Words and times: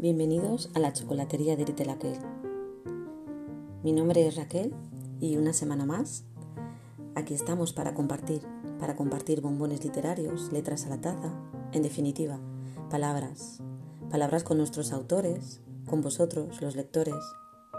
Bienvenidos 0.00 0.70
a 0.74 0.78
la 0.78 0.92
chocolatería 0.92 1.56
de 1.56 1.64
Little 1.64 1.96
Mi 3.82 3.90
nombre 3.90 4.28
es 4.28 4.36
Raquel 4.36 4.72
y 5.18 5.36
una 5.36 5.52
semana 5.52 5.86
más 5.86 6.22
aquí 7.16 7.34
estamos 7.34 7.72
para 7.72 7.94
compartir, 7.94 8.42
para 8.78 8.94
compartir 8.94 9.40
bombones 9.40 9.82
literarios, 9.82 10.52
letras 10.52 10.86
a 10.86 10.90
la 10.90 11.00
taza, 11.00 11.32
en 11.72 11.82
definitiva, 11.82 12.38
palabras, 12.90 13.60
palabras 14.08 14.44
con 14.44 14.58
nuestros 14.58 14.92
autores, 14.92 15.62
con 15.90 16.00
vosotros, 16.00 16.62
los 16.62 16.76
lectores, 16.76 17.16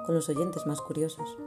con 0.05 0.13
los 0.13 0.27
oyentes 0.27 0.66
más 0.66 0.81
curiosos. 0.81 1.38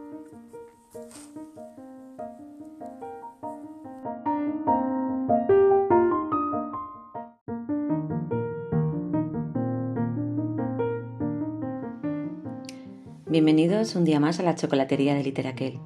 Bienvenidos 13.33 13.97
un 13.97 14.05
día 14.05 14.21
más 14.21 14.41
a 14.41 14.43
la 14.43 14.57
chocolatería 14.57 15.15
de 15.15 15.23
Literaquel. 15.23 15.79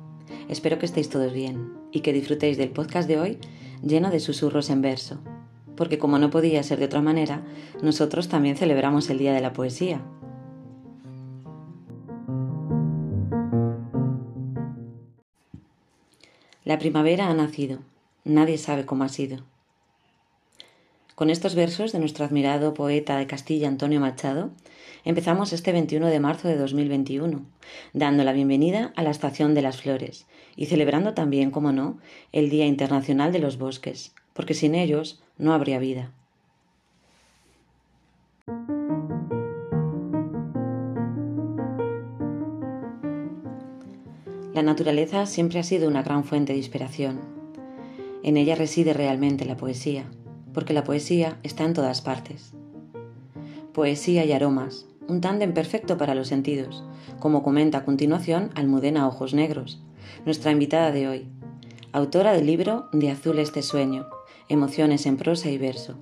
Espero 0.49 0.81
que 0.81 0.87
estéis 0.87 1.09
todos 1.09 1.33
bien 1.33 1.75
y 1.93 2.01
que 2.01 2.13
disfrutéis 2.13 2.59
del 2.59 2.71
podcast 2.71 3.07
de 3.07 3.21
hoy 3.21 3.39
lleno 3.85 4.11
de 4.11 4.19
susurros 4.19 4.69
en 4.69 4.83
verso, 4.83 5.21
porque 5.77 5.97
como 5.97 6.19
no 6.19 6.31
podía 6.31 6.61
ser 6.65 6.81
de 6.81 6.87
otra 6.87 7.03
manera, 7.03 7.45
nosotros 7.81 8.27
también 8.27 8.57
celebramos 8.57 9.09
el 9.11 9.19
Día 9.19 9.33
de 9.33 9.41
la 9.41 9.53
Poesía. 9.53 10.03
La 16.65 16.81
primavera 16.81 17.29
ha 17.29 17.35
nacido, 17.35 17.79
nadie 18.25 18.59
sabe 18.59 18.87
cómo 18.87 19.05
ha 19.05 19.09
sido. 19.09 19.45
Con 21.17 21.31
estos 21.31 21.55
versos 21.55 21.93
de 21.93 21.99
nuestro 21.99 22.27
admirado 22.27 22.75
poeta 22.75 23.17
de 23.17 23.27
Castilla 23.27 23.69
Antonio 23.69 24.01
Machado, 24.01 24.51
empezamos 25.03 25.55
este 25.55 25.73
21 25.73 26.09
de 26.09 26.21
marzo 26.21 26.47
de 26.47 26.59
2021, 26.59 27.41
dando 27.95 28.23
la 28.23 28.35
bienvenida 28.35 28.93
a 28.97 29.03
la 29.03 29.13
Estación 29.13 29.55
de 29.55 29.63
las 29.63 29.81
Flores 29.81 30.27
y 30.57 30.67
celebrando 30.67 31.15
también, 31.15 31.51
como 31.51 31.73
no, 31.73 31.97
el 32.33 32.51
Día 32.51 32.67
Internacional 32.67 33.33
de 33.33 33.39
los 33.39 33.57
Bosques, 33.57 34.13
porque 34.35 34.53
sin 34.53 34.75
ellos 34.75 35.23
no 35.39 35.55
habría 35.55 35.79
vida. 35.79 36.13
La 44.53 44.63
naturaleza 44.63 45.25
siempre 45.25 45.61
ha 45.61 45.63
sido 45.63 45.89
una 45.89 46.03
gran 46.03 46.25
fuente 46.25 46.53
de 46.53 46.59
inspiración. 46.59 47.21
En 48.23 48.37
ella 48.37 48.55
reside 48.55 48.93
realmente 48.93 49.47
la 49.47 49.57
poesía 49.57 50.05
porque 50.57 50.73
la 50.73 50.85
poesía 50.85 51.37
está 51.43 51.65
en 51.65 51.75
todas 51.75 52.01
partes. 52.01 52.55
Poesía 53.75 54.25
y 54.25 54.33
aromas, 54.33 54.87
un 55.07 55.21
tándem 55.21 55.53
perfecto 55.53 55.99
para 55.99 56.15
los 56.15 56.29
sentidos, 56.29 56.83
como 57.21 57.43
comenta 57.43 57.77
a 57.77 57.85
continuación 57.85 58.49
Almudena 58.55 59.07
Ojos 59.07 59.35
Negros, 59.35 59.83
nuestra 60.25 60.53
invitada 60.53 60.93
de 60.93 61.09
hoy, 61.09 61.29
autora 61.93 62.33
del 62.33 62.47
libro 62.47 62.89
De 62.95 63.11
azul 63.11 63.39
este 63.39 63.61
sueño, 63.61 64.07
emociones 64.49 65.05
en 65.05 65.19
prosa 65.19 65.51
y 65.51 65.59
verso, 65.59 65.99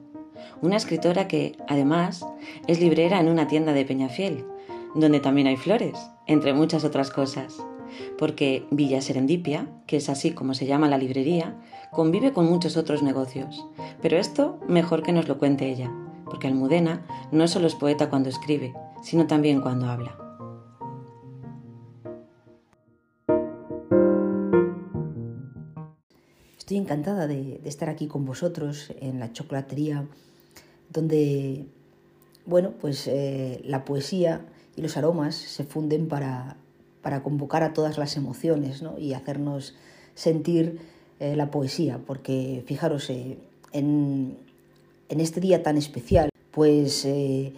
una 0.63 0.77
escritora 0.77 1.27
que, 1.27 1.57
además, 1.67 2.25
es 2.69 2.79
librera 2.79 3.19
en 3.19 3.31
una 3.31 3.49
tienda 3.49 3.73
de 3.73 3.85
Peñafiel, 3.85 4.45
donde 4.95 5.19
también 5.19 5.49
hay 5.49 5.57
flores, 5.57 5.99
entre 6.29 6.55
muchas 6.55 6.85
otras 6.85 7.11
cosas, 7.11 7.57
porque 8.19 8.67
Villa 8.71 9.01
Serendipia, 9.01 9.69
que 9.87 9.97
es 9.97 10.09
así 10.09 10.33
como 10.33 10.55
se 10.55 10.67
llama 10.67 10.89
la 10.89 10.99
librería, 10.99 11.61
convive 11.93 12.33
con 12.33 12.47
muchos 12.47 12.77
otros 12.77 13.03
negocios. 13.03 13.67
Pero 14.03 14.17
esto 14.17 14.59
mejor 14.69 15.03
que 15.03 15.13
nos 15.13 15.29
lo 15.29 15.39
cuente 15.39 15.71
ella, 15.71 15.93
porque 16.25 16.47
Almudena 16.47 17.07
no 17.33 17.49
solo 17.49 17.67
es 17.67 17.75
poeta 17.75 18.11
cuando 18.11 18.29
escribe, 18.29 18.75
sino 19.03 19.27
también 19.27 19.61
cuando 19.61 19.87
habla. 19.87 20.19
Estoy 26.65 26.79
encantada 26.79 27.27
de, 27.27 27.61
estar 27.67 27.91
aquí 27.91 28.07
con 28.07 28.25
vosotros 28.25 28.91
en 28.99 29.21
la 29.21 29.33
chocolatería, 29.35 30.07
donde, 30.89 31.67
bueno, 32.47 32.73
pues 32.81 33.07
eh, 33.07 33.61
la 33.65 33.85
poesía 33.85 34.47
y 34.75 34.81
los 34.81 34.97
aromas 34.97 35.35
se 35.35 35.65
funden 35.65 36.09
para, 36.09 36.57
para 37.05 37.23
convocar 37.23 37.63
a 37.63 37.75
todas 37.75 37.99
las 37.99 38.17
emociones 38.17 38.83
y 38.99 39.13
hacernos 39.13 39.75
sentir 40.15 40.81
eh, 41.21 41.37
la 41.37 41.51
poesía, 41.51 42.01
porque 42.07 42.65
fijaros, 42.67 43.11
eh, 43.11 43.37
en, 43.73 44.39
este 45.11 45.39
día 45.41 45.63
tan 45.63 45.77
especial, 45.77 46.31
pues, 46.51 47.05
eh, 47.05 47.53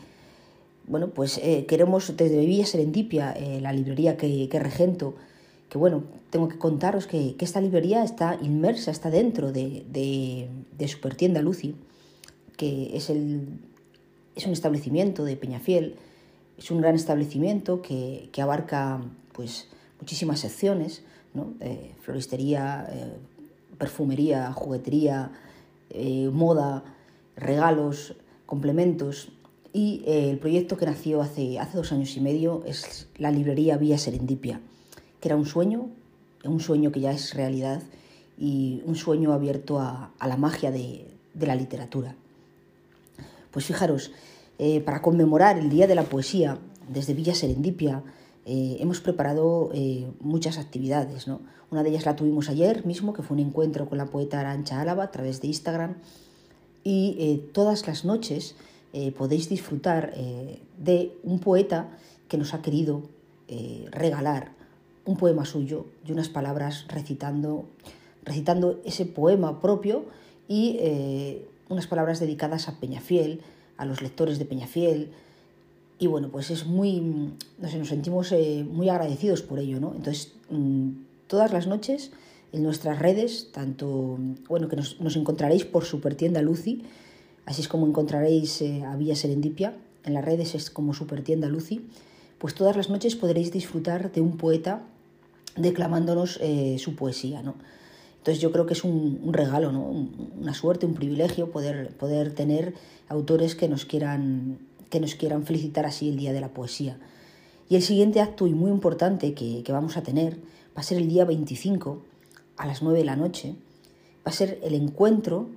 bueno, 0.89 1.11
pues 1.11 1.41
queremos 1.69 2.15
desde 2.17 2.45
Villa 2.45 2.67
Serendipia, 2.67 3.34
la 3.61 3.73
librería 3.73 4.17
que, 4.17 4.49
regento, 4.53 5.15
que 5.69 5.78
bueno, 5.78 6.03
tengo 6.31 6.49
que 6.49 6.59
contaros 6.59 7.07
que, 7.07 7.37
esta 7.39 7.61
librería 7.61 8.05
está 8.05 8.39
inmersa, 8.43 8.91
está 8.91 9.11
dentro 9.11 9.53
de, 9.53 9.84
de, 9.91 10.49
de 10.77 10.89
Supertienda 10.89 11.41
Lucy, 11.41 11.77
que 12.57 12.97
es, 12.97 13.11
el, 13.11 13.47
es 14.34 14.45
un 14.47 14.53
establecimiento 14.53 15.25
de 15.25 15.37
Peñafiel, 15.37 15.97
es 16.59 16.71
un 16.71 16.81
gran 16.81 16.95
establecimiento 16.95 17.83
que, 17.83 18.31
abarca 18.41 19.01
pues, 19.36 19.69
muchísimas 20.00 20.41
secciones, 20.41 21.02
¿no? 21.34 21.52
floristería, 22.00 22.88
perfumería, 23.78 24.52
juguetería, 24.52 25.30
eh, 25.91 26.30
moda, 26.32 26.84
regalos, 27.36 28.16
complementos. 28.47 29.32
Y 29.72 30.02
eh, 30.06 30.30
el 30.30 30.38
proyecto 30.38 30.76
que 30.76 30.86
nació 30.86 31.20
hace, 31.20 31.58
hace 31.58 31.76
dos 31.76 31.92
años 31.92 32.16
y 32.16 32.20
medio 32.20 32.62
es 32.66 33.08
la 33.19 33.30
librería 33.30 33.76
Vía 33.76 33.98
Serendipia, 33.98 34.60
que 35.20 35.28
era 35.28 35.36
un 35.36 35.47
sueño, 35.47 35.91
un 36.44 36.60
sueño 36.60 36.92
que 36.92 37.00
ya 37.00 37.12
es 37.12 37.34
realidad 37.34 37.82
y 38.38 38.82
un 38.86 38.97
sueño 38.97 39.32
abierto 39.32 39.80
a, 39.80 40.12
la 40.26 40.36
magia 40.36 40.70
de, 40.70 41.06
la 41.38 41.54
literatura. 41.54 42.14
Pues 43.50 43.64
fijaros, 43.66 44.12
eh, 44.58 44.80
para 44.80 45.03
conmemorar 45.03 45.58
el 45.58 45.68
Día 45.68 45.86
de 45.86 45.94
la 45.94 46.04
Poesía, 46.04 46.58
desde 46.88 47.14
Villa 47.14 47.34
Serendipia, 47.34 48.03
eh, 48.49 48.77
hemos 48.79 49.01
preparado 49.01 49.71
eh, 49.75 50.07
muchas 50.21 50.57
actividades. 50.57 51.27
¿no? 51.27 51.41
Una 51.73 51.83
de 51.83 51.91
ellas 51.91 52.07
la 52.07 52.15
tuvimos 52.15 52.49
ayer 52.49 52.87
mismo, 52.87 53.12
que 53.12 53.23
fue 53.23 53.34
un 53.34 53.43
encuentro 53.43 53.89
con 53.89 53.99
la 53.99 54.07
poeta 54.07 54.39
Arancha 54.39 54.81
Álava 54.81 55.03
a 55.03 55.11
través 55.11 55.41
de 55.41 55.49
Instagram. 55.49 55.97
Y 56.84 57.17
eh, 57.19 57.51
todas 57.53 57.87
las 57.87 58.05
noches 58.05 58.55
podéis 59.19 59.51
disfrutar 59.51 60.15
de 60.79 61.19
un 61.23 61.39
poeta 61.39 61.91
que 62.29 62.39
nos 62.39 62.55
ha 62.55 62.62
querido 62.62 63.03
regalar 63.91 64.53
un 65.05 65.19
poema 65.19 65.45
suyo 65.45 65.84
y 66.07 66.13
unas 66.13 66.31
palabras 66.31 66.87
recitando, 66.89 67.67
recitando 68.25 68.81
ese 68.87 69.05
poema 69.05 69.61
propio 69.61 70.07
y 70.49 70.81
unas 71.69 71.87
palabras 71.87 72.21
dedicadas 72.21 72.69
a 72.69 72.81
Peñafiel, 72.81 73.43
a 73.77 73.84
los 73.84 74.01
lectores 74.01 74.39
de 74.39 74.47
Peñafiel, 74.47 75.11
y 75.99 76.07
bueno, 76.07 76.29
pues 76.29 76.51
es 76.51 76.67
muy, 76.67 77.01
no 77.01 77.69
sé, 77.69 77.79
nos 77.79 77.89
sentimos 77.89 78.31
eh, 78.33 78.67
muy 78.69 78.89
agradecidos 78.89 79.43
por 79.43 79.59
ello, 79.59 79.81
¿no? 79.81 79.95
Entonces, 79.95 80.33
mm, 80.51 80.91
todas 81.27 81.53
las 81.53 81.67
noches 81.67 82.11
en 82.53 82.62
nuestras 82.62 82.99
redes, 82.99 83.51
tanto, 83.53 84.19
bueno, 84.49 84.69
que 84.69 84.77
nos, 84.77 84.97
encontraréis 85.17 85.65
por 85.65 85.84
Supertienda 85.84 86.43
Lucy, 86.43 86.83
así 87.47 87.62
es 87.62 87.69
como 87.69 87.87
encontraréis 87.87 88.61
eh, 88.61 88.83
a 88.84 88.97
Villa 88.97 89.17
Serendipia, 89.17 89.75
en 90.05 90.15
las 90.15 90.25
redes 90.25 90.55
es 90.55 90.71
como 90.71 90.93
Supertienda 90.93 91.49
Lucy, 91.49 91.87
pues 92.39 92.55
todas 92.55 92.77
las 92.77 92.91
noches 92.91 93.17
podréis 93.17 93.51
disfrutar 93.51 94.13
de 94.13 94.21
un 94.21 94.37
poeta 94.37 94.83
declamándonos 95.57 96.39
eh, 96.43 96.77
su 96.78 96.95
poesía, 96.95 97.43
¿no? 97.43 97.55
Entonces 98.19 98.43
yo 98.43 98.53
creo 98.53 98.67
que 98.67 98.75
es 98.75 98.84
un, 98.84 99.21
un 99.23 99.33
regalo, 99.33 99.71
¿no? 99.71 99.83
una 99.83 100.53
suerte, 100.53 100.84
un 100.84 100.95
privilegio 100.95 101.53
poder, 101.53 101.97
poder 101.97 102.34
tener 102.34 102.75
autores 103.09 103.54
que 103.54 103.69
nos 103.69 103.87
quieran 103.87 104.59
que 104.91 105.00
nos 105.00 105.15
quieran 105.15 105.44
felicitar 105.44 105.86
así 105.86 106.09
el 106.09 106.16
Día 106.16 106.33
de 106.33 106.41
la 106.41 106.48
Poesía. 106.48 106.98
Y 107.68 107.77
el 107.77 107.83
siguiente 107.83 108.21
acto 108.21 108.47
y 108.47 108.54
muy 108.54 108.71
importante 108.71 109.34
que, 109.34 109.65
vamos 109.68 109.97
a 109.97 110.03
tener 110.03 110.36
va 110.77 110.80
a 110.80 110.83
ser 110.83 110.98
el 110.98 111.09
día 111.09 111.24
25 111.24 112.03
a 112.59 112.66
las 112.66 112.83
9 112.83 112.98
de 112.98 113.04
la 113.04 113.16
noche. 113.16 113.54
Va 114.27 114.30
a 114.30 114.33
ser 114.33 114.60
el 114.62 114.74
encuentro, 114.74 115.48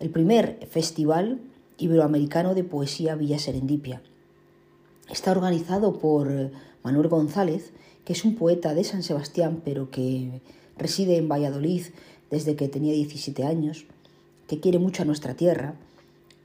el 0.00 0.10
primer 0.10 0.66
festival 0.68 1.40
iberoamericano 1.78 2.54
de 2.54 2.64
poesía 2.64 3.14
Villa 3.14 3.38
Serendipia. 3.38 4.02
Está 5.08 5.30
organizado 5.30 5.98
por 5.98 6.50
Manuel 6.82 7.08
González, 7.08 7.72
que 8.04 8.12
es 8.12 8.24
un 8.24 8.34
poeta 8.34 8.74
de 8.74 8.84
San 8.84 9.02
Sebastián, 9.02 9.62
pero 9.64 9.90
que 9.90 10.40
reside 10.76 11.16
en 11.16 11.28
Valladolid 11.28 11.84
desde 12.30 12.56
que 12.56 12.68
tenía 12.68 12.92
17 12.92 13.44
años, 13.44 13.86
que 14.48 14.60
quiere 14.60 14.78
mucho 14.78 15.02
a 15.02 15.06
nuestra 15.06 15.34
tierra 15.34 15.76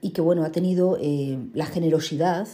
y 0.02 0.10
que 0.12 0.22
bueno, 0.22 0.44
ha 0.44 0.52
tenido 0.52 0.98
eh, 1.00 1.38
la 1.54 1.66
generosidad 1.66 2.48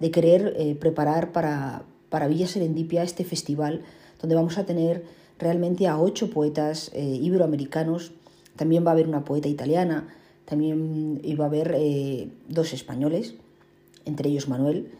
de 0.00 0.10
querer 0.10 0.54
eh, 0.56 0.74
preparar 0.74 1.32
para, 1.32 1.82
para 2.08 2.28
Villa 2.28 2.46
Serendipia 2.46 3.02
este 3.02 3.24
festival 3.24 3.82
donde 4.20 4.36
vamos 4.36 4.56
a 4.58 4.64
tener 4.64 5.04
realmente 5.38 5.88
a 5.88 5.98
ocho 5.98 6.30
poetas 6.30 6.90
eh, 6.94 7.18
iberoamericanos, 7.20 8.12
también 8.56 8.84
va 8.86 8.90
a 8.90 8.92
haber 8.92 9.08
una 9.08 9.24
poeta 9.24 9.48
italiana, 9.48 10.06
también 10.44 11.20
iba 11.24 11.44
a 11.44 11.48
haber 11.48 12.28
dos 12.48 12.72
españoles, 12.72 13.34
entre 14.04 14.28
ellos 14.28 14.48
Manuel, 14.48 14.92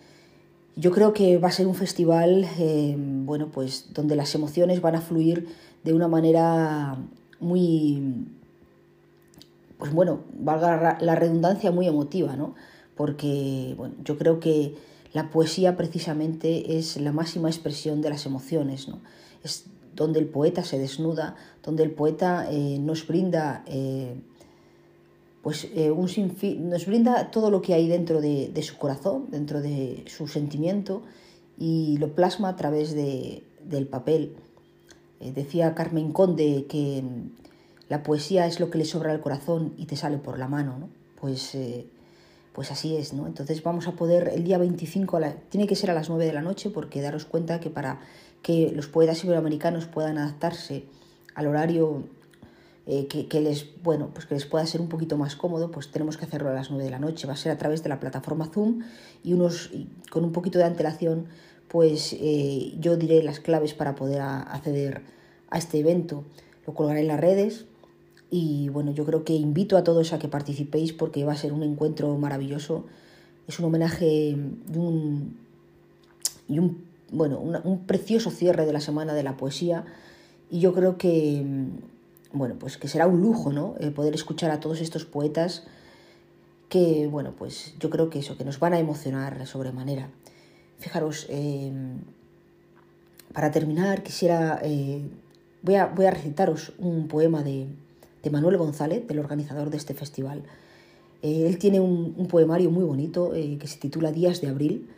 Yo 0.74 0.90
creo 0.90 1.12
que 1.12 1.36
va 1.36 1.48
a 1.48 1.52
ser 1.52 1.66
un 1.66 1.74
festival, 1.74 2.46
bueno, 3.26 3.50
pues 3.52 3.92
donde 3.92 4.16
las 4.16 4.34
emociones 4.34 4.80
van 4.80 4.94
a 4.94 5.00
fluir 5.02 5.48
de 5.84 5.92
una 5.92 6.08
manera 6.08 6.96
muy, 7.38 8.26
pues 9.82 9.92
bueno, 9.92 10.20
valga 10.32 10.96
la 11.00 11.16
redundancia, 11.16 11.72
muy 11.72 11.88
emotiva, 11.88 12.36
¿no? 12.36 12.54
Porque, 12.94 13.74
bueno, 13.76 13.96
yo 14.04 14.16
creo 14.16 14.38
que 14.38 14.76
la 15.12 15.28
poesía 15.28 15.76
precisamente 15.76 16.78
es 16.78 17.00
la 17.00 17.10
máxima 17.10 17.48
expresión 17.48 18.00
de 18.00 18.10
las 18.10 18.24
emociones, 18.24 18.86
¿no? 18.86 19.00
Es 19.42 19.64
donde 19.96 20.20
el 20.20 20.26
poeta 20.26 20.62
se 20.62 20.78
desnuda, 20.78 21.34
donde 21.64 21.82
el 21.82 21.90
poeta 21.90 22.46
eh, 22.48 22.78
nos 22.78 23.08
brinda 23.08 23.64
eh, 23.66 24.20
pues 25.42 25.66
eh, 25.74 25.90
un 25.90 26.08
nos 26.70 26.86
brinda 26.86 27.32
todo 27.32 27.50
lo 27.50 27.60
que 27.60 27.74
hay 27.74 27.88
dentro 27.88 28.20
de, 28.20 28.62
su 28.62 28.78
corazón, 28.78 29.32
dentro 29.32 29.60
de 29.60 30.04
su 30.06 30.28
sentimiento 30.28 31.02
y 31.58 31.96
lo 31.96 32.14
plasma 32.14 32.50
a 32.50 32.54
través 32.54 32.94
de, 32.94 33.42
del 33.68 33.88
papel. 33.88 34.36
decía 35.18 35.74
Carmen 35.74 36.12
Conde 36.12 36.66
que 36.68 37.02
la 37.92 38.02
poesía 38.02 38.46
es 38.46 38.58
lo 38.58 38.70
que 38.70 38.78
le 38.78 38.86
sobra 38.86 39.12
al 39.12 39.20
corazón 39.20 39.74
y 39.76 39.84
te 39.84 39.96
sale 39.96 40.16
por 40.16 40.38
la 40.38 40.48
mano, 40.48 40.78
¿no? 40.78 40.88
Pues 41.20 41.54
pues 42.52 42.70
así 42.70 42.96
es, 42.96 43.12
¿no? 43.12 43.26
Entonces 43.26 43.62
vamos 43.62 43.86
a 43.86 43.92
poder 43.92 44.30
el 44.34 44.44
día 44.44 44.58
25, 44.58 45.20
tiene 45.50 45.66
que 45.66 45.76
ser 45.76 45.90
a 45.90 45.94
las 45.94 46.08
9 46.08 46.24
de 46.24 46.32
la 46.32 46.42
noche 46.42 46.70
porque 46.70 47.00
daros 47.00 47.24
cuenta 47.24 47.60
que 47.60 47.70
para 47.70 48.00
que 48.42 48.72
los 48.74 48.88
poetas 48.88 49.22
iberoamericanos 49.24 49.86
puedan 49.86 50.18
adaptarse 50.18 50.84
al 51.34 51.46
horario 51.46 52.04
eh, 52.86 53.06
que, 53.06 53.40
les, 53.40 53.66
bueno, 53.82 54.10
pues 54.12 54.26
que 54.26 54.34
les 54.34 54.44
pueda 54.44 54.66
ser 54.66 54.80
un 54.80 54.88
poquito 54.88 55.16
más 55.16 55.36
cómodo, 55.36 55.70
pues 55.70 55.90
tenemos 55.90 56.16
que 56.16 56.24
hacerlo 56.24 56.50
a 56.50 56.52
las 56.54 56.70
9 56.70 56.84
de 56.84 56.90
la 56.90 56.98
noche. 56.98 57.26
Va 57.26 57.34
a 57.34 57.36
ser 57.36 57.52
a 57.52 57.58
través 57.58 57.82
de 57.82 57.88
la 57.88 58.00
plataforma 58.00 58.46
Zoom 58.46 58.80
y 59.22 59.32
unos, 59.32 59.70
con 60.10 60.24
un 60.24 60.32
poquito 60.32 60.58
de 60.58 60.64
antelación, 60.64 61.26
pues 61.68 62.12
eh, 62.12 62.74
yo 62.78 62.96
diré 62.96 63.22
las 63.22 63.40
claves 63.40 63.72
para 63.72 63.94
poder 63.94 64.20
acceder 64.20 65.02
a 65.48 65.58
este 65.58 65.78
evento. 65.78 66.24
Lo 66.66 66.74
colgaré 66.74 67.00
en 67.00 67.08
las 67.08 67.20
redes 67.20 67.66
y 68.34 68.70
bueno, 68.70 68.92
yo 68.92 69.04
creo 69.04 69.24
que 69.24 69.34
invito 69.34 69.76
a 69.76 69.84
todos 69.84 70.14
a 70.14 70.18
que 70.18 70.26
participéis 70.26 70.94
porque 70.94 71.22
va 71.22 71.34
a 71.34 71.36
ser 71.36 71.52
un 71.52 71.62
encuentro 71.62 72.16
maravilloso. 72.16 72.86
Es 73.46 73.58
un 73.58 73.66
homenaje 73.66 74.34
y 76.48 76.58
un, 76.58 76.86
bueno, 77.10 77.38
un 77.38 77.80
precioso 77.80 78.30
cierre 78.30 78.64
de 78.64 78.72
la 78.72 78.80
Semana 78.80 79.12
de 79.12 79.22
la 79.22 79.36
Poesía. 79.36 79.84
Y 80.50 80.60
yo 80.60 80.72
creo 80.72 80.96
que, 80.96 81.44
bueno, 82.32 82.54
pues 82.58 82.78
que 82.78 82.88
será 82.88 83.06
un 83.06 83.20
lujo, 83.20 83.52
¿no? 83.52 83.74
Eh, 83.80 83.90
poder 83.90 84.14
escuchar 84.14 84.50
a 84.50 84.60
todos 84.60 84.80
estos 84.80 85.04
poetas 85.04 85.64
que, 86.70 87.08
bueno, 87.08 87.34
pues 87.36 87.74
yo 87.80 87.90
creo 87.90 88.08
que 88.08 88.20
eso, 88.20 88.38
que 88.38 88.46
nos 88.46 88.58
van 88.58 88.72
a 88.72 88.78
emocionar 88.78 89.46
sobremanera. 89.46 90.08
Fijaros, 90.78 91.26
em, 91.28 91.98
para 93.34 93.50
terminar 93.50 94.02
quisiera, 94.02 94.58
eh, 94.62 95.02
voy, 95.60 95.74
a, 95.74 95.88
voy 95.88 96.06
a 96.06 96.10
recitaros 96.10 96.72
un 96.78 97.08
poema 97.08 97.42
de, 97.42 97.66
de 98.22 98.30
Manuel 98.30 98.56
González, 98.56 99.06
del 99.06 99.18
organizador 99.18 99.70
de 99.70 99.76
este 99.76 99.94
festival. 99.94 100.42
Eh, 101.22 101.46
él 101.46 101.58
tiene 101.58 101.80
un, 101.80 102.26
poemario 102.26 102.70
muy 102.70 102.84
bonito 102.84 103.34
eh, 103.34 103.56
que 103.58 103.68
se 103.68 103.78
titula 103.78 104.10
Días 104.12 104.40
de 104.40 104.48
Abril 104.48 104.88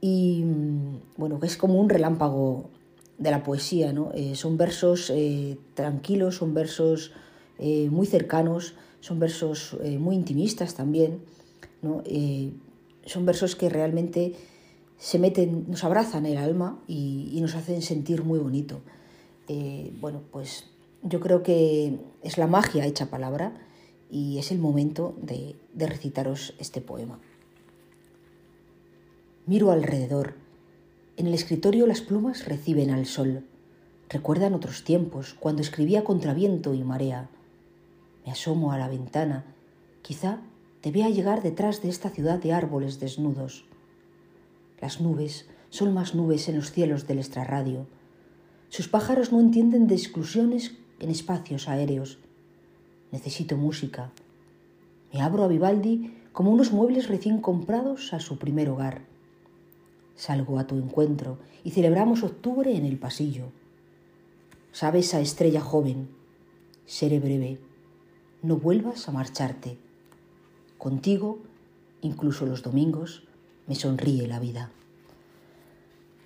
y 0.00 0.42
mm, 0.44 1.00
bueno, 1.18 1.38
es 1.42 1.56
como 1.56 1.78
un 1.78 1.88
relámpago 1.88 2.70
de 3.18 3.30
la 3.30 3.42
poesía, 3.42 3.92
¿no? 3.92 4.10
Eh, 4.14 4.34
son 4.34 4.56
versos 4.56 5.12
tranquilos, 5.74 6.36
son 6.36 6.54
versos 6.54 7.12
muy 7.60 8.06
cercanos, 8.06 8.74
son 8.98 9.20
versos 9.20 9.76
muy 10.00 10.16
intimistas 10.16 10.74
también, 10.74 11.20
¿no? 11.80 12.02
son 13.06 13.24
versos 13.24 13.54
que 13.54 13.68
realmente 13.68 14.34
se 14.98 15.20
meten, 15.20 15.66
nos 15.68 15.84
abrazan 15.84 16.26
el 16.26 16.38
alma 16.38 16.82
y, 16.88 17.30
y 17.32 17.40
nos 17.40 17.54
hacen 17.54 17.82
sentir 17.82 18.24
muy 18.24 18.40
bonito. 18.40 18.80
bueno, 20.00 20.22
pues 20.32 20.71
yo 21.02 21.20
creo 21.20 21.42
que 21.42 21.98
es 22.22 22.38
la 22.38 22.46
magia 22.46 22.86
hecha 22.86 23.06
palabra 23.06 23.52
y 24.10 24.38
es 24.38 24.52
el 24.52 24.58
momento 24.58 25.16
de, 25.20 25.56
recitaros 25.74 26.54
este 26.58 26.80
poema. 26.80 27.18
Miro 29.46 29.72
alrededor. 29.72 30.34
En 31.16 31.26
el 31.26 31.34
escritorio 31.34 31.86
las 31.86 32.00
plumas 32.00 32.46
reciben 32.46 32.90
al 32.90 33.06
sol. 33.06 33.44
Recuerdan 34.08 34.54
otros 34.54 34.84
tiempos, 34.84 35.34
cuando 35.34 35.62
escribía 35.62 36.04
contra 36.04 36.34
viento 36.34 36.74
y 36.74 36.84
marea. 36.84 37.28
Me 38.24 38.32
asomo 38.32 38.72
a 38.72 38.78
la 38.78 38.88
ventana. 38.88 39.44
Quizá 40.02 40.40
debía 40.82 41.08
llegar 41.08 41.42
detrás 41.42 41.82
de 41.82 41.88
esta 41.88 42.10
ciudad 42.10 42.38
de 42.38 42.52
árboles 42.52 43.00
desnudos. 43.00 43.64
Las 44.80 45.00
nubes 45.00 45.46
son 45.70 45.94
más 45.94 46.14
nubes 46.14 46.48
en 46.48 46.56
los 46.56 46.70
cielos 46.70 47.06
del 47.06 47.18
extrarradio. 47.18 47.86
Sus 48.68 48.88
pájaros 48.88 49.32
no 49.32 49.40
entienden 49.40 49.86
de 49.86 49.94
exclusiones 49.94 50.72
en 51.02 51.10
espacios 51.10 51.68
aéreos. 51.68 52.18
Necesito 53.10 53.56
música. 53.56 54.10
Me 55.12 55.20
abro 55.20 55.44
a 55.44 55.48
Vivaldi 55.48 56.14
como 56.32 56.50
unos 56.50 56.72
muebles 56.72 57.08
recién 57.08 57.40
comprados 57.40 58.14
a 58.14 58.20
su 58.20 58.38
primer 58.38 58.70
hogar. 58.70 59.02
Salgo 60.16 60.58
a 60.58 60.66
tu 60.66 60.76
encuentro 60.76 61.38
y 61.64 61.72
celebramos 61.72 62.22
octubre 62.22 62.74
en 62.74 62.86
el 62.86 62.98
pasillo. 62.98 63.46
Sabes 64.70 65.12
a 65.12 65.20
estrella 65.20 65.60
joven, 65.60 66.08
seré 66.86 67.20
breve, 67.20 67.58
no 68.42 68.56
vuelvas 68.56 69.08
a 69.08 69.12
marcharte. 69.12 69.76
Contigo, 70.78 71.40
incluso 72.00 72.46
los 72.46 72.62
domingos, 72.62 73.24
me 73.66 73.74
sonríe 73.74 74.26
la 74.26 74.40
vida. 74.40 74.70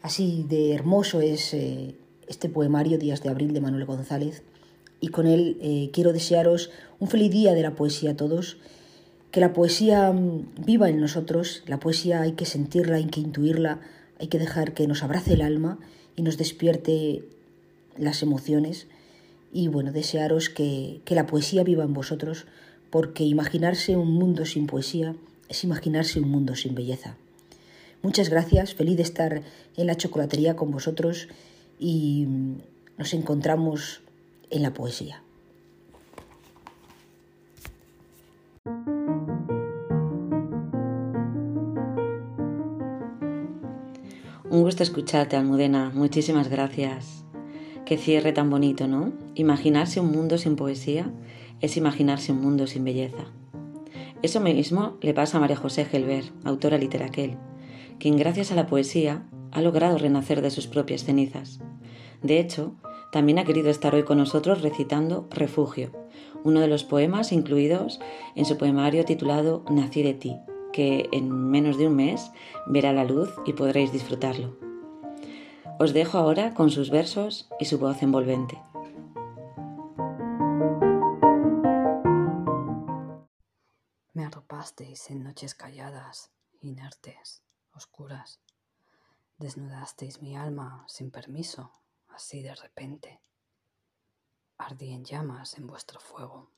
Así 0.03 0.47
de 0.49 0.73
hermoso 0.73 1.21
es 1.21 1.53
eh, 1.55 1.97
este 2.29 2.49
poemario 2.49 2.99
Días 2.99 3.23
de 3.23 3.31
Abril 3.31 3.53
de 3.53 3.61
Manuel 3.61 3.87
González 3.87 4.45
y 5.01 5.09
con 5.09 5.27
él 5.27 5.59
eh, 5.61 5.91
quiero 5.93 6.13
desearos 6.13 6.71
un 6.99 7.09
feliz 7.09 7.31
día 7.31 7.55
de 7.55 7.63
la 7.63 7.75
poesía 7.75 8.13
a 8.13 8.17
todos, 8.17 8.57
que 9.31 9.41
la 9.41 9.53
poesía 9.53 10.13
mm, 10.13 10.65
viva 10.65 10.89
en 10.89 11.01
nosotros, 11.01 11.63
la 11.67 11.79
poesía 11.79 12.23
hay 12.23 12.33
que 12.33 12.47
sentirla, 12.47 12.97
hay 12.97 13.07
que 13.07 13.21
intuirla, 13.21 13.81
hay 14.19 14.29
que 14.29 14.39
dejar 14.39 14.73
que 14.73 14.87
nos 14.87 15.03
abrace 15.03 15.35
el 15.35 15.43
alma 15.43 15.79
y 16.17 16.23
nos 16.23 16.39
despierte 16.39 17.25
las 17.99 18.23
emociones 18.23 18.87
y 19.53 19.69
bueno, 19.69 19.93
desearos 19.93 20.49
que, 20.49 21.01
que 21.05 21.15
la 21.15 21.27
poesía 21.27 21.65
viva 21.65 21.85
en 21.85 21.95
vosotros, 21.95 22.47
porque 22.91 23.25
imaginarse 23.25 23.97
un 23.97 24.13
mundo 24.13 24.45
sin 24.45 24.67
poesía 24.67 25.15
es 25.49 25.65
imaginarse 25.65 26.21
un 26.21 26.31
mundo 26.31 26.55
sin 26.55 26.75
belleza. 26.75 27.17
Muchas 28.03 28.29
gracias, 28.29 28.75
feliz 28.75 28.97
de 28.97 29.03
estar 29.03 29.43
en 29.77 29.87
la 29.87 29.97
chocolatería 29.97 30.57
con 30.57 30.71
vosotros 30.71 31.29
y 31.79 32.27
mm, 32.27 32.57
nos 32.99 33.15
encontramos 33.15 34.01
en 34.51 34.63
la 34.63 34.73
poesía. 34.73 35.23
Un 44.49 44.63
gusto 44.63 44.83
escucharte, 44.83 45.37
Almudena. 45.37 45.91
Muchísimas 45.93 46.49
gracias. 46.49 47.25
Qué 47.85 47.99
cierre 47.99 48.33
tan 48.33 48.49
bonito, 48.49 48.89
¿no? 48.89 49.13
Imaginarse 49.35 50.01
un 50.01 50.11
mundo 50.11 50.39
sin 50.39 50.57
poesía 50.57 51.13
es 51.61 51.77
imaginarse 51.77 52.33
un 52.33 52.41
mundo 52.41 52.67
sin 52.67 52.85
belleza. 52.85 53.25
Eso 54.23 54.41
mismo 54.41 54.97
le 55.03 55.15
pasa 55.15 55.37
a 55.37 55.41
María 55.41 55.57
José 55.57 55.85
Gelber, 55.85 56.25
autora 56.45 56.79
literaquel, 56.79 57.37
quien 57.99 58.17
gracias 58.17 58.51
a 58.51 58.55
la 58.55 58.67
poesía 58.67 59.27
ha 59.53 59.61
logrado 59.61 59.99
renacer 59.99 60.43
de 60.43 60.51
sus 60.51 60.67
propias 60.67 61.05
cenizas. 61.05 61.61
De 62.23 62.41
hecho, 62.41 62.75
también 63.13 63.39
ha 63.39 63.45
querido 63.45 63.71
estar 63.71 63.95
hoy 63.95 64.03
con 64.05 64.19
nosotros 64.19 64.63
recitando 64.63 65.29
Refugio, 65.31 65.91
uno 66.45 66.61
de 66.61 66.69
los 66.69 66.85
poemas 66.85 67.33
incluidos 67.33 68.01
en 68.35 68.45
su 68.45 68.59
poemario 68.59 69.05
titulado 69.05 69.65
Nací 69.71 70.03
de 70.03 70.15
ti, 70.15 70.37
que 70.73 71.09
en 71.13 71.31
menos 71.31 71.79
de 71.79 71.87
un 71.87 71.97
mes 71.97 72.31
verá 72.67 72.93
la 72.93 73.05
luz 73.05 73.33
y 73.47 73.53
podréis 73.53 73.93
disfrutarlo. 73.93 74.57
Os 75.79 75.93
dejo 75.93 76.19
ahora 76.19 76.55
con 76.55 76.71
sus 76.71 76.91
versos 76.91 77.49
y 77.61 77.67
su 77.67 77.79
voz 77.79 78.03
envolvente. 78.03 78.61
Me 84.13 84.25
arropasteis 84.25 85.11
en 85.11 85.23
noches 85.23 85.55
calladas, 85.55 86.31
inertes, 86.61 87.43
oscuras. 87.75 88.41
Desnudasteis 89.39 90.23
mi 90.23 90.35
alma 90.35 90.85
sin 90.89 91.11
permiso 91.11 91.71
así 92.17 92.43
de 92.43 92.55
repente. 92.55 93.21
Ardí 94.59 94.93
en 94.93 95.05
llamas 95.05 95.59
en 95.59 95.67
vuestro 95.67 96.01
fuego. 96.01 96.51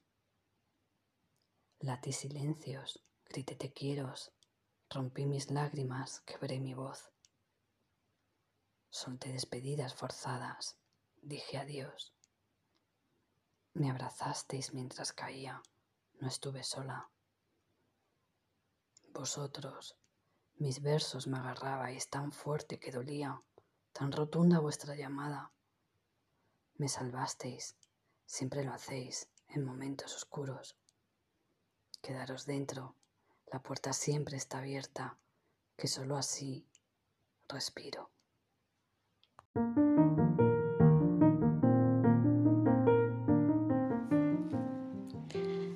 Latí 1.81 2.13
silencios, 2.13 3.05
grité 3.27 3.55
te 3.57 3.73
quiero, 3.73 4.15
rompí 4.89 5.27
mis 5.27 5.51
lágrimas, 5.51 6.21
quebré 6.21 6.61
mi 6.61 6.75
voz. 6.75 7.11
Solté 8.91 9.33
despedidas 9.33 9.95
forzadas, 9.95 10.79
dije 11.23 11.59
adiós. 11.59 12.15
Me 13.75 13.91
abrazasteis 13.91 14.73
mientras 14.73 15.13
caía, 15.13 15.63
no 16.21 16.29
estuve 16.29 16.63
sola. 16.63 17.11
Vosotros, 19.13 19.99
Mis 20.61 20.83
versos 20.83 21.29
me 21.29 21.39
agarrabais 21.39 22.11
tan 22.11 22.33
fuerte 22.33 22.81
que 22.81 22.91
dolía, 22.91 23.41
tan 23.93 24.13
rotunda 24.13 24.59
vuestra 24.59 24.95
llamada. 24.95 25.53
Me 26.77 26.89
salvasteis, 26.89 27.77
siempre 28.27 28.65
lo 28.65 28.73
hacéis, 28.73 29.29
en 29.49 29.65
momentos 29.65 30.15
oscuros. 30.15 30.77
Quedaros 32.01 32.47
dentro, 32.47 32.95
la 33.53 33.61
puerta 33.63 33.93
siempre 33.93 34.37
está 34.37 34.59
abierta, 34.59 35.19
que 35.77 35.89
solo 35.89 36.17
así 36.17 36.67
respiro. 37.49 38.11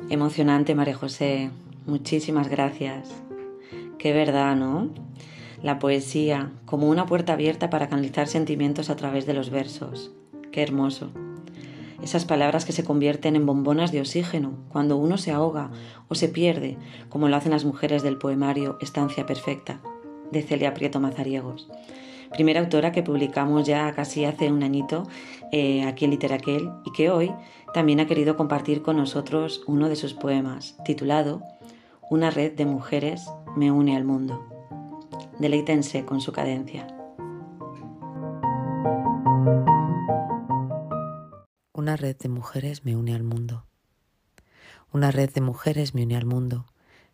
Emocionante, 0.09 0.75
María 0.75 0.95
José. 0.95 1.51
Muchísimas 1.87 2.49
gracias. 2.49 3.09
Qué 3.99 4.13
verdad, 4.13 4.55
¿no? 4.55 4.93
La 5.63 5.79
poesía 5.79 6.53
como 6.67 6.89
una 6.89 7.07
puerta 7.07 7.35
abierta 7.35 7.71
para 7.71 7.89
canalizar 7.89 8.27
sentimientos 8.27 8.91
a 8.91 8.97
través 8.97 9.27
de 9.27 9.35
los 9.35 9.51
versos. 9.51 10.13
Qué 10.51 10.63
hermoso. 10.63 11.11
Esas 12.03 12.25
palabras 12.25 12.65
que 12.65 12.73
se 12.73 12.85
convierten 12.85 13.37
en 13.37 13.47
bombonas 13.47 13.93
de 13.93 14.01
oxígeno 14.01 14.55
cuando 14.69 14.97
uno 14.97 15.19
se 15.19 15.31
ahoga 15.31 15.71
o 16.09 16.17
se 16.17 16.29
pierde, 16.29 16.77
como 17.09 17.29
lo 17.29 17.37
hacen 17.37 17.53
las 17.53 17.65
mujeres 17.65 18.03
del 18.03 18.19
poemario 18.19 18.77
Estancia 18.81 19.25
Perfecta, 19.25 19.81
de 20.33 20.43
Celia 20.43 20.75
Prieto 20.75 20.99
Mazariegos 20.99 21.69
primera 22.33 22.61
autora 22.61 22.93
que 22.93 23.03
publicamos 23.03 23.67
ya 23.67 23.93
casi 23.93 24.25
hace 24.25 24.51
un 24.51 24.63
añito 24.63 25.05
eh, 25.53 25.85
aquí 25.85 26.05
en 26.05 26.11
Literaquel 26.11 26.71
y 26.85 26.93
que 26.93 27.11
hoy 27.11 27.33
también 27.73 28.01
ha 28.01 28.07
querido 28.07 28.37
compartir 28.37 28.83
con 28.83 28.97
nosotros 28.97 29.63
uno 29.67 29.89
de 29.89 29.97
sus 29.97 30.15
poemas, 30.15 30.77
titulado 30.85 31.43
Una 32.11 32.31
red 32.31 32.53
de 32.53 32.67
mujeres 32.67 33.27
me 33.57 33.71
une 33.71 33.97
al 33.97 34.05
mundo. 34.05 34.52
Deleítense 35.43 36.05
con 36.05 36.21
su 36.21 36.33
cadencia. 36.33 36.87
Una 41.75 41.97
red 41.97 42.17
de 42.17 42.29
mujeres 42.29 42.85
me 42.85 42.97
une 42.97 43.15
al 43.15 43.25
mundo. 43.25 43.67
Una 44.93 45.11
red 45.11 45.31
de 45.31 45.41
mujeres 45.41 45.95
me 45.95 46.05
une 46.05 46.17
al 46.17 46.27
mundo. 46.27 46.65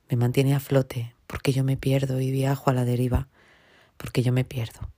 Me 0.09 0.17
mantiene 0.17 0.55
a 0.55 0.61
flote 0.61 1.15
porque 1.27 1.53
yo 1.53 1.65
me 1.65 1.77
pierdo 1.77 2.21
y 2.21 2.31
viajo 2.31 2.71
a 2.71 2.75
la 2.75 2.85
deriva 2.85 3.29
porque 3.97 4.23
yo 4.23 4.33
me 4.33 4.45
pierdo 4.45 4.91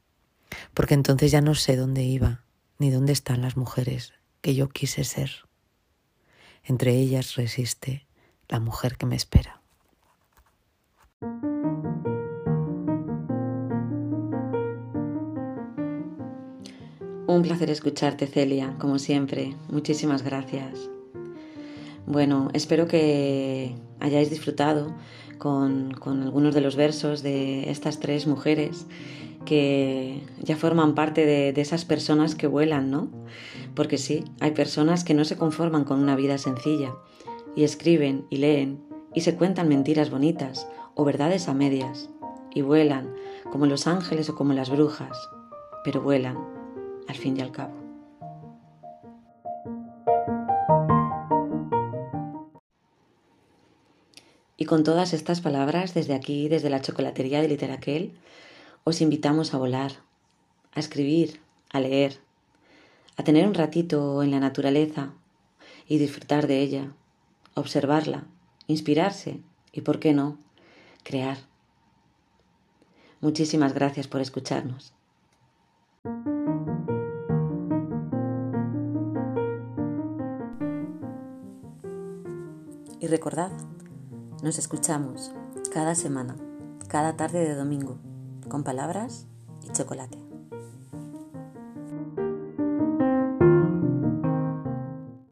porque 0.74 0.94
entonces 0.94 1.30
ya 1.30 1.40
no 1.40 1.54
sé 1.54 1.76
dónde 1.76 2.02
iba 2.02 2.42
ni 2.78 2.90
dónde 2.90 3.12
están 3.12 3.42
las 3.42 3.56
mujeres 3.56 4.12
que 4.40 4.54
yo 4.54 4.68
quise 4.68 5.04
ser. 5.04 5.30
Entre 6.64 6.92
ellas 6.92 7.36
resiste 7.36 8.06
la 8.48 8.60
mujer 8.60 8.96
que 8.96 9.06
me 9.06 9.16
espera. 9.16 9.60
Un 17.30 17.42
placer 17.42 17.70
escucharte, 17.70 18.26
Celia, 18.26 18.74
como 18.80 18.98
siempre. 18.98 19.54
Muchísimas 19.68 20.24
gracias. 20.24 20.90
Bueno, 22.04 22.48
espero 22.54 22.88
que 22.88 23.76
hayáis 24.00 24.30
disfrutado 24.30 24.96
con, 25.38 25.94
algunos 26.04 26.56
de 26.56 26.60
los 26.60 26.74
versos 26.74 27.22
de 27.22 27.70
estas 27.70 28.00
tres 28.00 28.26
mujeres 28.26 28.84
que 29.44 30.24
ya 30.42 30.56
forman 30.56 30.96
parte 30.96 31.24
de, 31.24 31.52
de, 31.52 31.60
esas 31.60 31.84
personas 31.84 32.34
que 32.34 32.48
vuelan, 32.48 32.90
¿no? 32.90 33.08
Porque 33.76 33.96
sí, 33.96 34.24
hay 34.40 34.50
personas 34.50 35.04
que 35.04 35.14
no 35.14 35.24
se 35.24 35.36
conforman 35.36 35.84
con 35.84 36.00
una 36.00 36.16
vida 36.16 36.36
sencilla 36.36 36.96
y 37.54 37.62
escriben 37.62 38.26
y 38.28 38.38
leen 38.38 38.82
y 39.14 39.20
se 39.20 39.36
cuentan 39.36 39.68
mentiras 39.68 40.10
bonitas 40.10 40.66
o 40.96 41.04
verdades 41.04 41.46
a 41.46 41.54
medias 41.54 42.10
y 42.52 42.62
vuelan 42.62 43.14
como 43.52 43.66
los 43.66 43.86
ángeles 43.86 44.28
o 44.30 44.34
como 44.34 44.52
las 44.52 44.68
brujas, 44.68 45.16
pero 45.84 46.02
vuelan 46.02 46.59
al 47.10 47.16
fin 47.16 47.36
y 47.36 47.40
al 47.40 47.50
cabo. 47.50 47.74
Y 54.56 54.64
con 54.66 54.84
todas 54.84 55.12
estas 55.12 55.40
palabras, 55.40 55.94
desde 55.94 56.14
aquí, 56.14 56.48
desde 56.48 56.70
la 56.70 56.80
chocolatería 56.80 57.40
de 57.42 57.48
Literaquel, 57.48 58.12
os 58.84 59.00
invitamos 59.00 59.54
a 59.54 59.58
volar, 59.58 59.92
a 60.72 60.80
escribir, 60.80 61.40
a 61.70 61.80
leer, 61.80 62.18
a 63.16 63.24
tener 63.24 63.46
un 63.46 63.54
ratito 63.54 64.22
en 64.22 64.30
la 64.30 64.38
naturaleza 64.38 65.12
y 65.88 65.98
disfrutar 65.98 66.46
de 66.46 66.60
ella, 66.60 66.92
observarla, 67.54 68.26
inspirarse 68.68 69.40
y, 69.72 69.80
por 69.80 69.98
qué 69.98 70.12
no, 70.12 70.38
crear. 71.02 71.38
Muchísimas 73.20 73.74
gracias 73.74 74.06
por 74.06 74.20
escucharnos. 74.20 74.94
Recordad, 83.10 83.50
nos 84.42 84.58
escuchamos 84.58 85.32
cada 85.72 85.94
semana, 85.94 86.36
cada 86.88 87.16
tarde 87.16 87.40
de 87.40 87.54
domingo 87.54 87.98
con 88.48 88.62
palabras 88.62 89.26
y 89.62 89.72
chocolate. 89.72 90.19